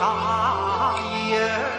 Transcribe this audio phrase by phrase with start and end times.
[0.00, 0.96] 大
[1.28, 1.69] 雁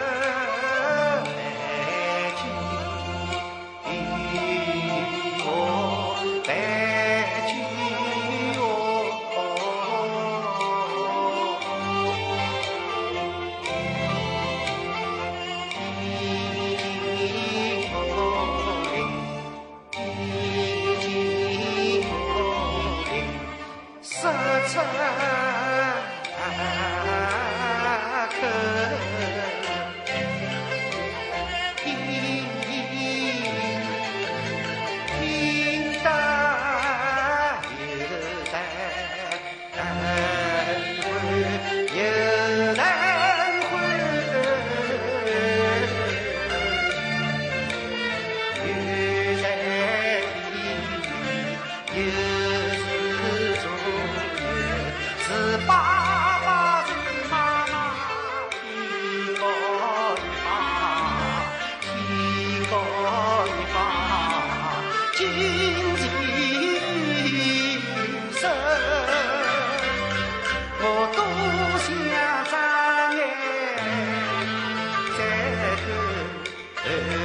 [76.83, 77.20] Hey.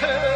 [0.00, 0.29] Hey.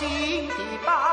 [0.00, 0.54] 心的
[0.86, 1.09] 疤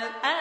[0.00, 0.39] 真，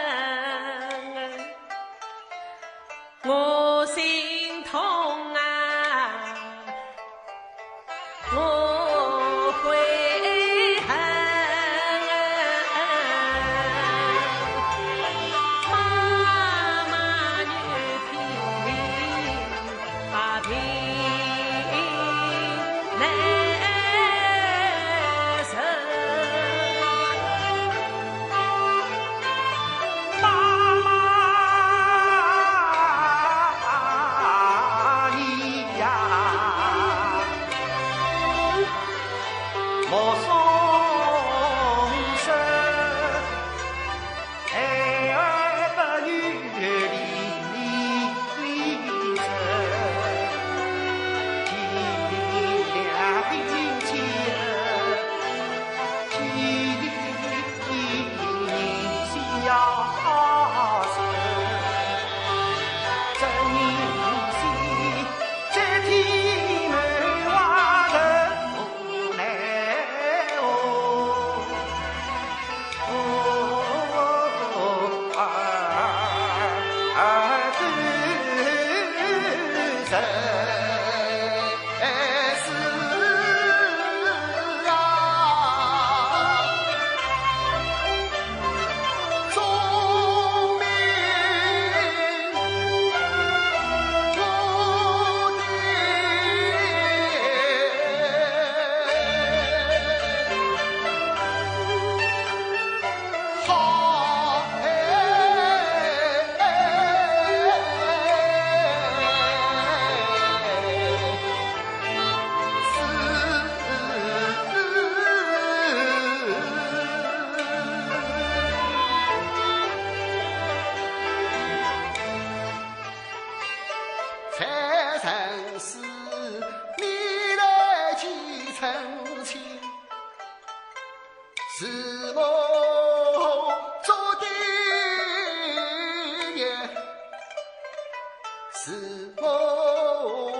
[138.61, 138.73] 是
[139.21, 140.33] 我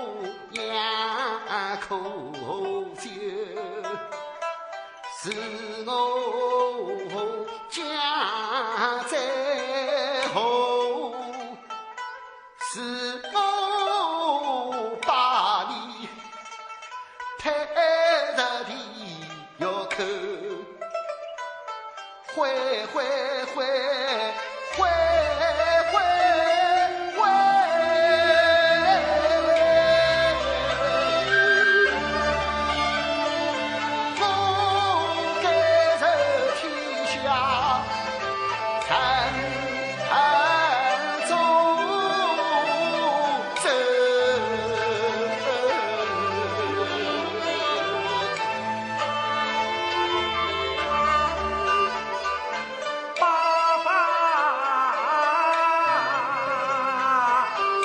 [0.50, 0.60] 也
[1.80, 1.96] 可
[2.96, 3.08] 救，
[5.22, 5.32] 是
[5.86, 6.59] 我。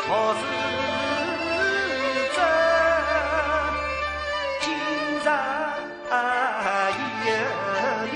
[0.08, 0.40] 莫自
[2.36, 2.38] 真
[4.62, 4.66] 今
[5.20, 5.28] 日
[7.26, 7.28] 夜
[8.06, 8.14] 里